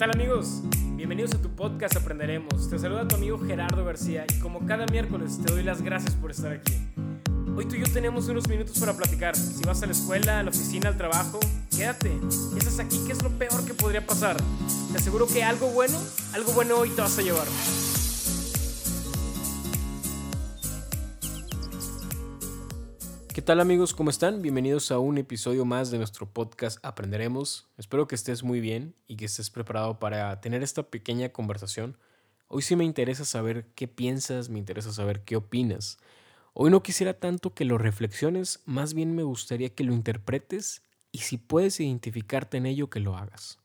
[0.00, 0.62] tal amigos?
[0.96, 2.70] Bienvenidos a tu podcast Aprenderemos.
[2.70, 6.30] Te saluda tu amigo Gerardo García y como cada miércoles te doy las gracias por
[6.30, 6.72] estar aquí.
[7.54, 9.36] Hoy tú y yo tenemos unos minutos para platicar.
[9.36, 11.38] Si vas a la escuela, a la oficina, al trabajo,
[11.76, 12.18] quédate.
[12.56, 14.38] Estás aquí, ¿qué es lo peor que podría pasar?
[14.90, 15.98] Te aseguro que algo bueno,
[16.32, 17.46] algo bueno hoy te vas a llevar.
[23.40, 23.94] ¿Qué tal amigos?
[23.94, 24.42] ¿Cómo están?
[24.42, 27.70] Bienvenidos a un episodio más de nuestro podcast Aprenderemos.
[27.78, 31.96] Espero que estés muy bien y que estés preparado para tener esta pequeña conversación.
[32.48, 35.96] Hoy sí me interesa saber qué piensas, me interesa saber qué opinas.
[36.52, 41.20] Hoy no quisiera tanto que lo reflexiones, más bien me gustaría que lo interpretes y
[41.20, 43.58] si puedes identificarte en ello, que lo hagas.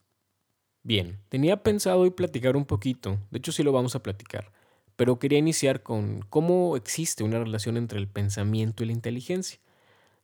[0.84, 4.54] Bien, tenía pensado hoy platicar un poquito, de hecho sí lo vamos a platicar,
[4.96, 9.60] pero quería iniciar con cómo existe una relación entre el pensamiento y la inteligencia.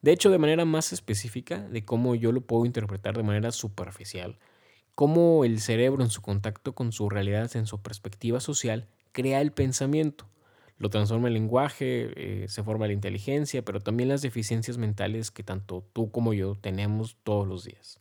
[0.02, 4.40] De hecho, de manera más específica, de cómo yo lo puedo interpretar de manera superficial,
[4.96, 9.52] cómo el cerebro en su contacto con su realidad, en su perspectiva social, crea el
[9.52, 10.28] pensamiento,
[10.78, 15.44] lo transforma en lenguaje, eh, se forma la inteligencia, pero también las deficiencias mentales que
[15.44, 18.00] tanto tú como yo tenemos todos los días.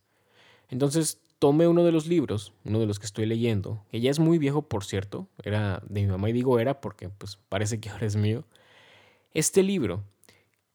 [0.69, 4.19] Entonces, tomé uno de los libros, uno de los que estoy leyendo, que ya es
[4.19, 7.89] muy viejo, por cierto, era de mi mamá y digo era porque pues parece que
[7.89, 8.45] ahora es mío.
[9.33, 10.03] Este libro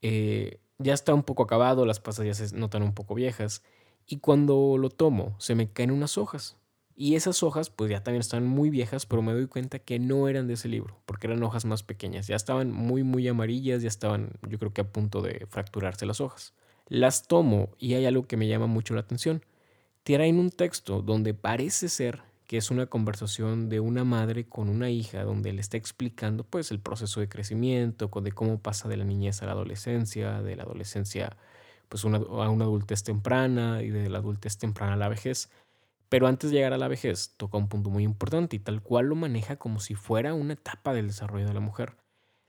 [0.03, 3.63] eh, ya está un poco acabado, las pasas ya se notan un poco viejas,
[4.07, 6.57] y cuando lo tomo se me caen unas hojas.
[6.99, 10.29] Y esas hojas pues ya también están muy viejas, pero me doy cuenta que no
[10.29, 13.89] eran de ese libro, porque eran hojas más pequeñas, ya estaban muy muy amarillas, ya
[13.89, 16.55] estaban yo creo que a punto de fracturarse las hojas.
[16.89, 19.45] Las tomo y hay algo que me llama mucho la atención.
[20.05, 24.91] Traen un texto donde parece ser que es una conversación de una madre con una
[24.91, 29.05] hija donde le está explicando pues el proceso de crecimiento, de cómo pasa de la
[29.05, 31.37] niñez a la adolescencia, de la adolescencia
[31.89, 35.51] pues a una adultez temprana y de la adultez temprana a la vejez.
[36.09, 39.07] Pero antes de llegar a la vejez toca un punto muy importante y tal cual
[39.07, 41.97] lo maneja como si fuera una etapa del desarrollo de la mujer.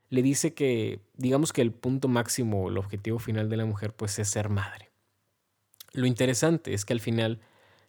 [0.09, 4.20] Le dice que digamos que el punto máximo, el objetivo final de la mujer pues
[4.20, 4.92] es ser madre.
[5.93, 7.42] Lo interesante es que al final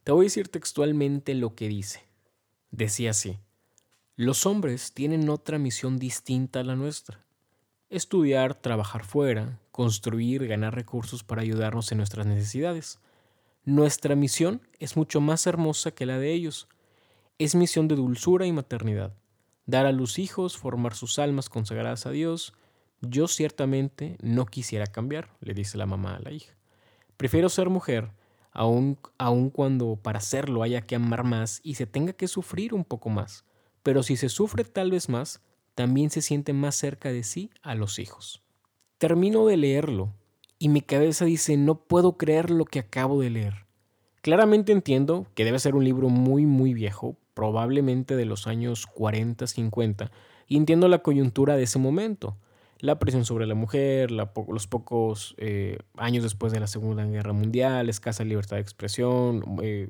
[0.08, 2.02] te voy a decir textualmente lo que dice.
[2.70, 3.36] Decía así,
[4.16, 7.26] los hombres tienen otra misión distinta a la nuestra.
[7.90, 13.00] Estudiar, trabajar fuera, construir, ganar recursos para ayudarnos en nuestras necesidades.
[13.66, 16.68] Nuestra misión es mucho más hermosa que la de ellos.
[17.36, 19.12] Es misión de dulzura y maternidad.
[19.66, 22.54] Dar a los hijos, formar sus almas consagradas a Dios.
[23.02, 26.56] Yo ciertamente no quisiera cambiar, le dice la mamá a la hija.
[27.18, 28.10] Prefiero ser mujer
[28.58, 33.08] aun, cuando para hacerlo haya que amar más y se tenga que sufrir un poco
[33.08, 33.44] más.
[33.84, 35.40] Pero si se sufre tal vez más,
[35.76, 38.42] también se siente más cerca de sí a los hijos.
[38.98, 40.12] Termino de leerlo
[40.58, 43.66] y mi cabeza dice no puedo creer lo que acabo de leer.
[44.22, 49.46] Claramente entiendo que debe ser un libro muy muy viejo, probablemente de los años 40,
[49.46, 50.10] 50,
[50.48, 52.36] y entiendo la coyuntura de ese momento
[52.80, 57.88] la presión sobre la mujer, los pocos eh, años después de la Segunda Guerra Mundial,
[57.88, 59.88] escasa libertad de expresión, eh,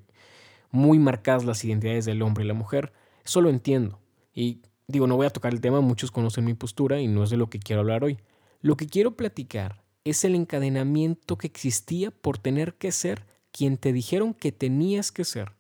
[0.71, 2.93] muy marcadas las identidades del hombre y la mujer.
[3.25, 4.01] Eso lo entiendo.
[4.33, 7.31] Y digo, no voy a tocar el tema, muchos conocen mi postura y no es
[7.31, 8.19] de lo que quiero hablar hoy.
[8.61, 13.93] Lo que quiero platicar es el encadenamiento que existía por tener que ser quien te
[13.93, 15.53] dijeron que tenías que ser,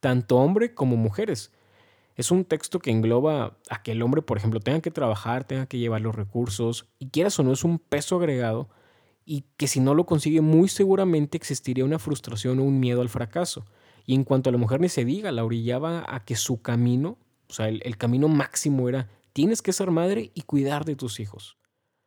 [0.00, 1.52] tanto hombre como mujeres
[2.16, 5.66] es un texto que engloba a que el hombre, por ejemplo, tenga que trabajar, tenga
[5.66, 8.68] que llevar los recursos, y quieras o no es un peso agregado,
[9.24, 13.08] y que si no lo consigue muy seguramente existiría una frustración o un miedo al
[13.08, 13.64] fracaso.
[14.04, 17.18] Y en cuanto a la mujer ni se diga, la orillaba a que su camino,
[17.48, 21.20] o sea, el, el camino máximo era, tienes que ser madre y cuidar de tus
[21.20, 21.56] hijos.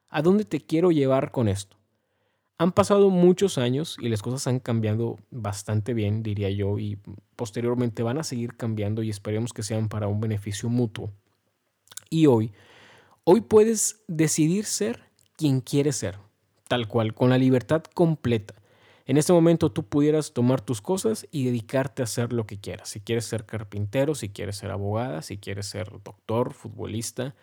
[0.09, 1.74] ¿A dónde te quiero llevar con esto?
[2.57, 6.97] Han pasado muchos años y las cosas han cambiado bastante bien, diría yo, y
[7.35, 11.11] posteriormente van a seguir cambiando y esperemos que sean para un beneficio mutuo.
[12.09, 12.53] Y hoy,
[13.25, 15.03] hoy puedes decidir ser
[15.35, 16.17] quien quieres ser,
[16.69, 18.55] tal cual, con la libertad completa.
[19.05, 22.89] En este momento tú pudieras tomar tus cosas y dedicarte a hacer lo que quieras.
[22.89, 27.35] Si quieres ser carpintero, si quieres ser abogada, si quieres ser doctor, futbolista,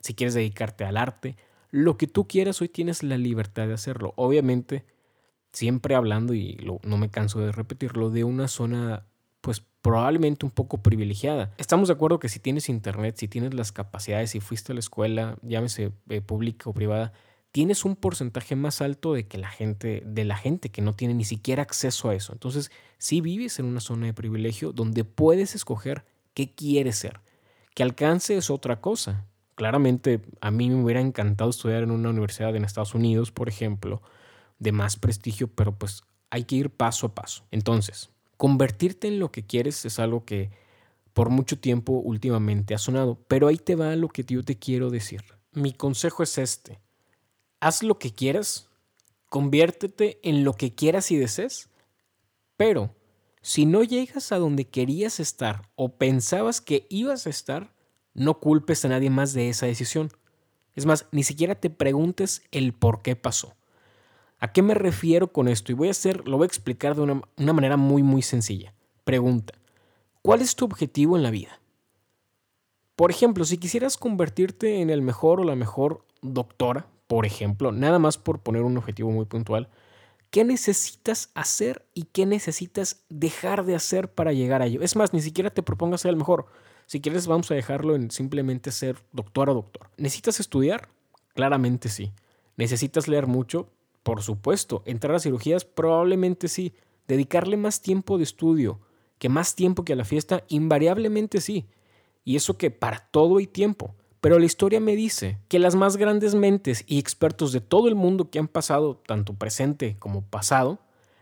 [0.00, 1.36] si quieres dedicarte al arte,
[1.70, 4.14] lo que tú quieras, hoy tienes la libertad de hacerlo.
[4.16, 4.84] Obviamente,
[5.52, 9.06] siempre hablando, y no me canso de repetirlo, de una zona
[9.40, 11.52] pues probablemente un poco privilegiada.
[11.58, 14.80] Estamos de acuerdo que si tienes internet, si tienes las capacidades, si fuiste a la
[14.80, 17.12] escuela, llámese eh, pública o privada,
[17.52, 21.14] tienes un porcentaje más alto de que la gente, de la gente que no tiene
[21.14, 22.32] ni siquiera acceso a eso.
[22.32, 26.04] Entonces, si vives en una zona de privilegio donde puedes escoger
[26.34, 27.20] qué quieres ser.
[27.74, 29.26] Que alcance es otra cosa.
[29.58, 34.00] Claramente a mí me hubiera encantado estudiar en una universidad en Estados Unidos, por ejemplo,
[34.60, 37.42] de más prestigio, pero pues hay que ir paso a paso.
[37.50, 40.52] Entonces, convertirte en lo que quieres es algo que
[41.12, 44.90] por mucho tiempo últimamente ha sonado, pero ahí te va lo que yo te quiero
[44.90, 45.24] decir.
[45.50, 46.78] Mi consejo es este.
[47.58, 48.68] Haz lo que quieras,
[49.28, 51.68] conviértete en lo que quieras y desees,
[52.56, 52.94] pero
[53.42, 57.76] si no llegas a donde querías estar o pensabas que ibas a estar,
[58.18, 60.10] no culpes a nadie más de esa decisión.
[60.74, 63.54] Es más, ni siquiera te preguntes el por qué pasó.
[64.38, 65.72] ¿A qué me refiero con esto?
[65.72, 68.74] Y voy a hacer, lo voy a explicar de una, una manera muy, muy sencilla.
[69.04, 69.54] Pregunta,
[70.22, 71.60] ¿cuál es tu objetivo en la vida?
[72.94, 77.98] Por ejemplo, si quisieras convertirte en el mejor o la mejor doctora, por ejemplo, nada
[77.98, 79.68] más por poner un objetivo muy puntual,
[80.30, 84.82] ¿qué necesitas hacer y qué necesitas dejar de hacer para llegar a ello?
[84.82, 86.46] Es más, ni siquiera te propongas ser el mejor.
[86.88, 89.90] Si quieres, vamos a dejarlo en simplemente ser doctor o doctor.
[89.98, 90.88] ¿Necesitas estudiar?
[91.34, 92.14] Claramente sí.
[92.56, 93.68] ¿Necesitas leer mucho?
[94.02, 94.82] Por supuesto.
[94.86, 95.66] ¿Entrar a cirugías?
[95.66, 96.72] Probablemente sí.
[97.06, 98.80] ¿Dedicarle más tiempo de estudio
[99.18, 100.44] que más tiempo que a la fiesta?
[100.48, 101.66] Invariablemente sí.
[102.24, 103.94] Y eso que para todo hay tiempo.
[104.22, 107.96] Pero la historia me dice que las más grandes mentes y expertos de todo el
[107.96, 110.78] mundo que han pasado, tanto presente como pasado,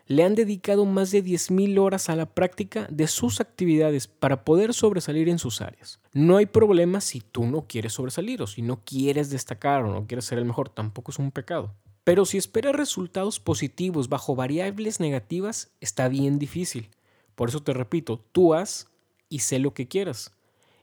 [0.07, 4.73] le han dedicado más de 10.000 horas a la práctica de sus actividades para poder
[4.73, 6.01] sobresalir en sus áreas.
[6.13, 10.07] No hay problema si tú no quieres sobresalir o si no quieres destacar o no
[10.07, 11.75] quieres ser el mejor, tampoco es un pecado.
[12.05, 16.91] Pero si esperas resultados positivos bajo variables negativas, está bien difícil.
[17.35, 18.89] Por eso te repito, tú haz
[19.29, 20.33] y sé lo que quieras.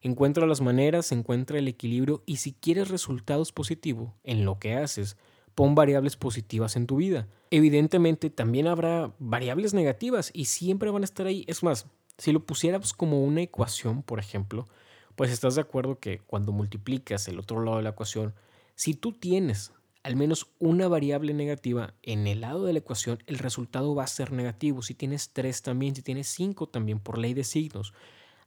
[0.02, 5.16] Encuentra las maneras, encuentra el equilibrio y si quieres resultados positivos en lo que haces,
[5.56, 7.28] pon variables positivas en tu vida.
[7.52, 11.46] Evidentemente también habrá variables negativas y siempre van a estar ahí.
[11.48, 14.68] Es más, si lo pusiéramos como una ecuación, por ejemplo,
[15.16, 18.34] pues estás de acuerdo que cuando multiplicas el otro lado de la ecuación,
[18.76, 19.72] si tú tienes
[20.04, 24.08] al menos una variable negativa en el lado de la ecuación, el resultado va a
[24.08, 24.82] ser negativo.
[24.82, 27.94] Si tienes tres también, si tienes cinco también, por ley de signos.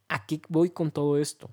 [0.07, 1.49] ¿A qué voy con todo esto?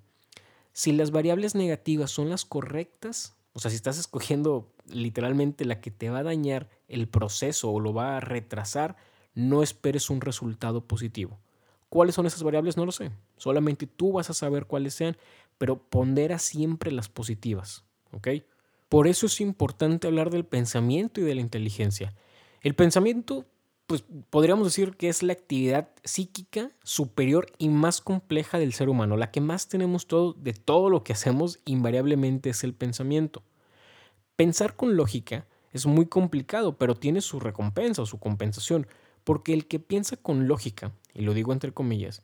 [0.72, 5.92] Si las variables negativas son las correctas, o sea, si estás escogiendo literalmente la que
[5.92, 8.96] te va a dañar el proceso o lo va a retrasar,
[9.34, 11.38] no esperes un resultado positivo.
[11.88, 12.76] ¿Cuáles son esas variables?
[12.76, 13.12] No lo sé.
[13.36, 15.16] Solamente tú vas a saber cuáles sean,
[15.56, 17.84] pero pondera siempre las positivas.
[18.10, 18.28] ¿Ok?
[18.88, 22.12] Por eso es importante hablar del pensamiento y de la inteligencia.
[22.60, 23.46] El pensamiento
[23.86, 29.16] pues podríamos decir que es la actividad psíquica superior y más compleja del ser humano.
[29.16, 33.42] La que más tenemos todo, de todo lo que hacemos invariablemente es el pensamiento.
[34.36, 38.86] Pensar con lógica es muy complicado, pero tiene su recompensa o su compensación,
[39.22, 42.22] porque el que piensa con lógica, y lo digo entre comillas,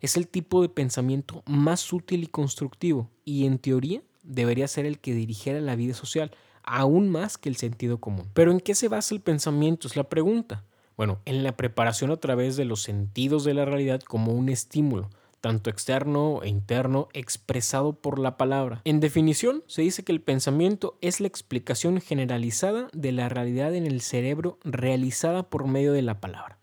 [0.00, 4.98] es el tipo de pensamiento más útil y constructivo, y en teoría debería ser el
[4.98, 6.30] que dirigiera la vida social,
[6.62, 8.28] aún más que el sentido común.
[8.34, 9.88] Pero ¿en qué se basa el pensamiento?
[9.88, 10.64] Es la pregunta.
[11.00, 15.08] Bueno, en la preparación a través de los sentidos de la realidad como un estímulo,
[15.40, 18.82] tanto externo e interno, expresado por la palabra.
[18.84, 23.86] En definición, se dice que el pensamiento es la explicación generalizada de la realidad en
[23.86, 26.58] el cerebro realizada por medio de la palabra,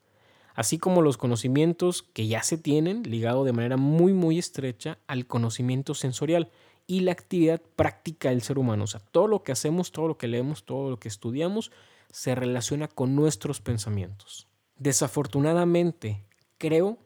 [0.53, 5.25] así como los conocimientos que ya se tienen ligado de manera muy muy estrecha al
[5.25, 6.51] conocimiento sensorial
[6.87, 8.85] y la actividad práctica del ser humano.
[8.85, 11.71] O sea, todo lo que hacemos, todo lo que leemos, todo lo que estudiamos,
[12.11, 14.47] se relaciona con nuestros pensamientos.
[14.77, 16.23] Desafortunadamente,
[16.57, 16.97] creo,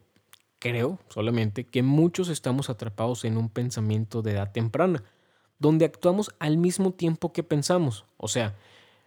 [0.60, 5.02] creo solamente que muchos estamos atrapados en un pensamiento de edad temprana,
[5.58, 8.04] donde actuamos al mismo tiempo que pensamos.
[8.16, 8.56] O sea,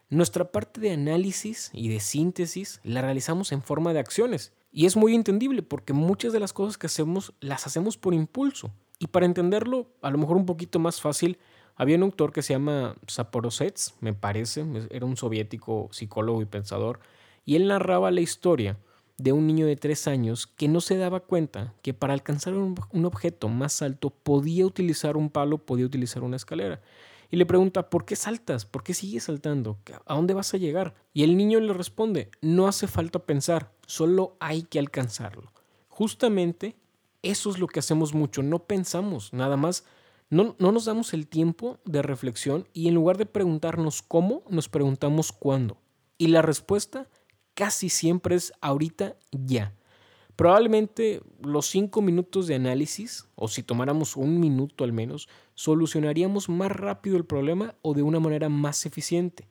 [0.10, 4.54] nuestra parte de análisis y de síntesis la realizamos en forma de acciones.
[4.72, 8.72] Y es muy entendible porque muchas de las cosas que hacemos las hacemos por impulso.
[9.06, 11.38] Y para entenderlo, a lo mejor un poquito más fácil,
[11.76, 17.02] había un autor que se llama Saporosets, me parece, era un soviético psicólogo y pensador,
[17.46, 18.80] y él narraba la historia
[19.20, 22.74] de un niño de tres años que no se daba cuenta que para alcanzar un,
[22.92, 26.82] un, objeto más alto podía utilizar un palo, podía utilizar una escalera.
[27.30, 28.66] Y le pregunta, ¿por qué saltas?
[28.66, 29.78] ¿Por qué sigues saltando?
[30.08, 30.96] ¿A dónde vas a llegar?
[31.14, 35.52] Y el niño le responde, no hace falta pensar, solo hay que alcanzarlo.
[35.90, 36.76] Justamente
[37.32, 39.84] eso es lo que hacemos mucho, no pensamos, nada más
[40.30, 45.32] no, nos damos el tiempo de reflexión y en lugar de preguntarnos cómo, nos preguntamos
[45.32, 45.78] cuándo.
[46.18, 47.08] Y la respuesta
[47.54, 49.76] casi siempre es ahorita ya.
[50.36, 56.72] Probablemente los cinco minutos de análisis, o si tomáramos un minuto al menos, solucionaríamos más
[56.72, 59.48] rápido el problema o de una manera más eficiente.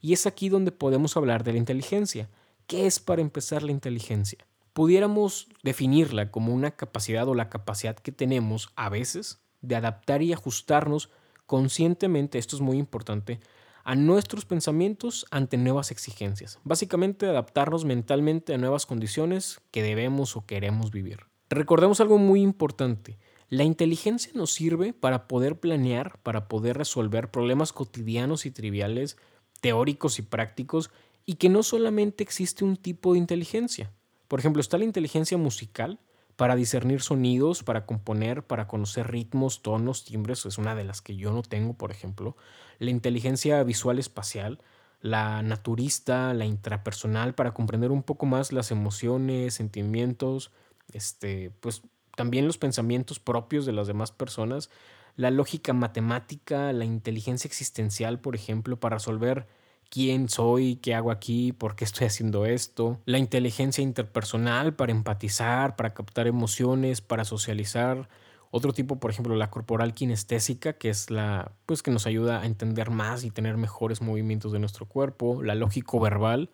[0.00, 2.30] Y es aquí donde podemos hablar de la inteligencia.
[2.66, 4.46] ¿Qué es para empezar la inteligencia?
[4.74, 10.32] Pudiéramos definirla como una capacidad o la capacidad que tenemos a veces de adaptar y
[10.32, 11.10] ajustarnos
[11.46, 13.38] conscientemente, esto es muy importante,
[13.84, 16.58] a nuestros pensamientos ante nuevas exigencias.
[16.64, 21.20] Básicamente adaptarnos mentalmente a nuevas condiciones que debemos o queremos vivir.
[21.50, 23.16] Recordemos algo muy importante.
[23.50, 29.18] La inteligencia nos sirve para poder planear, para poder resolver problemas cotidianos y triviales,
[29.60, 30.90] teóricos y prácticos,
[31.26, 33.92] y que no solamente existe un tipo de inteligencia.
[34.34, 36.00] Por ejemplo, está la inteligencia musical,
[36.34, 41.14] para discernir sonidos, para componer, para conocer ritmos, tonos, timbres, es una de las que
[41.14, 42.36] yo no tengo, por ejemplo.
[42.80, 44.60] La inteligencia visual espacial,
[45.00, 50.50] la naturista, la intrapersonal, para comprender un poco más las emociones, sentimientos,
[50.92, 51.82] este, pues
[52.16, 54.68] también los pensamientos propios de las demás personas,
[55.14, 59.46] la lógica matemática, la inteligencia existencial, por ejemplo, para resolver
[59.94, 65.76] quién soy, qué hago aquí, por qué estoy haciendo esto, la inteligencia interpersonal para empatizar,
[65.76, 68.08] para captar emociones, para socializar,
[68.50, 72.46] otro tipo, por ejemplo, la corporal kinestésica, que es la pues que nos ayuda a
[72.46, 76.50] entender más y tener mejores movimientos de nuestro cuerpo, la lógico verbal,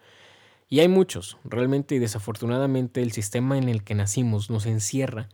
[0.69, 5.31] y hay muchos, realmente y desafortunadamente el sistema en el que nacimos nos encierra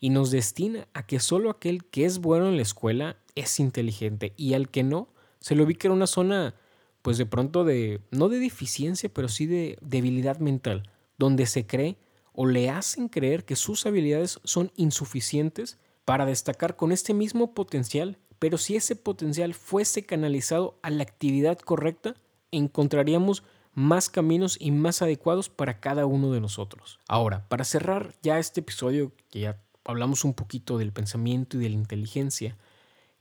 [0.00, 4.32] y nos destina a que solo aquel que es bueno en la escuela es inteligente
[4.38, 5.08] y al que no
[5.40, 6.54] se le ubica en una zona
[7.02, 11.96] pues de pronto de, no de deficiencia, pero sí de debilidad mental, donde se cree
[12.32, 18.18] o le hacen creer que sus habilidades son insuficientes para destacar con este mismo potencial,
[18.38, 22.14] pero si ese potencial fuese canalizado a la actividad correcta,
[22.50, 23.42] encontraríamos
[23.74, 26.98] más caminos y más adecuados para cada uno de nosotros.
[27.08, 31.70] Ahora, para cerrar ya este episodio, que ya hablamos un poquito del pensamiento y de
[31.70, 32.56] la inteligencia,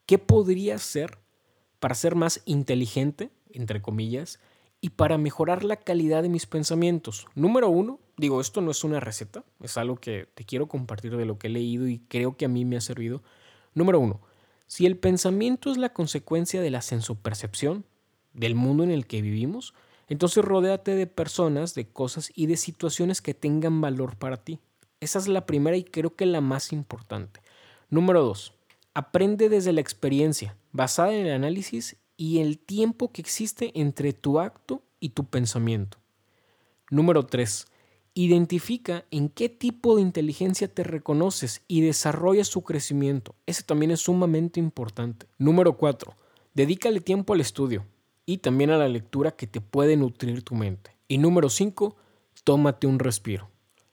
[0.05, 1.19] ¿qué podría ser
[1.79, 4.39] para ser más inteligente entre comillas,
[4.81, 7.27] y para mejorar la calidad de mis pensamientos.
[7.35, 11.25] Número uno, digo, esto no es una receta, es algo que te quiero compartir de
[11.25, 13.21] lo que he leído y creo que a mí me ha servido.
[13.73, 14.21] Número uno,
[14.67, 17.85] si el pensamiento es la consecuencia de la sensopercepción
[18.33, 19.73] del mundo en el que vivimos,
[20.07, 24.59] entonces rodéate de personas, de cosas y de situaciones que tengan valor para ti.
[25.01, 27.41] Esa es la primera y creo que la más importante.
[27.89, 28.53] Número dos,
[28.93, 34.41] aprende desde la experiencia, basada en el análisis y el tiempo que existe entre tu
[34.41, 35.99] acto y tu pensamiento.
[36.91, 37.65] Número 3.
[38.13, 43.35] Identifica en qué tipo de inteligencia te reconoces y desarrolla su crecimiento.
[43.45, 45.27] Ese también es sumamente importante.
[45.37, 46.13] Número 4.
[46.53, 47.85] Dedícale tiempo al estudio
[48.25, 50.97] y también a la lectura que te puede nutrir tu mente.
[51.07, 51.95] Y número 5.
[52.43, 53.49] Tómate un respiro.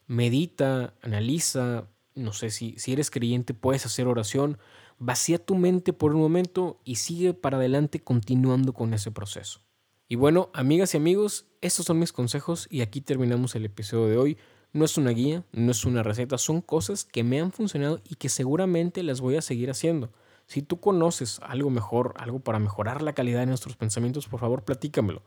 [0.09, 4.59] Medita, analiza, no sé si, si eres creyente puedes hacer oración,
[4.99, 9.61] vacía tu mente por un momento y sigue para adelante continuando con ese proceso.
[10.09, 14.17] Y bueno, amigas y amigos, estos son mis consejos y aquí terminamos el episodio de
[14.17, 14.39] hoy.
[14.73, 18.15] No es una guía, no es una receta, son cosas que me han funcionado y
[18.17, 20.13] que seguramente las voy a seguir haciendo.
[20.47, 24.65] Si tú conoces algo mejor, algo para mejorar la calidad de nuestros pensamientos, por favor
[24.65, 25.23] platícamelo.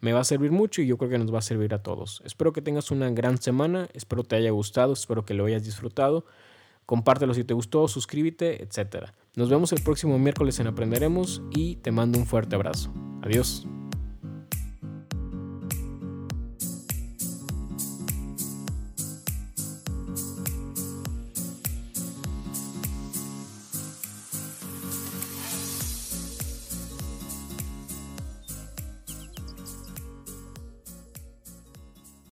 [0.00, 2.20] Me va a servir mucho y yo creo que nos va a servir a todos.
[2.24, 6.26] Espero que tengas una gran semana, espero te haya gustado, espero que lo hayas disfrutado
[6.86, 9.10] compártelo si te gustó, suscríbete, etc.
[9.36, 12.92] Nos vemos el próximo miércoles en Aprenderemos y te mando un fuerte abrazo.
[13.22, 13.66] Adiós.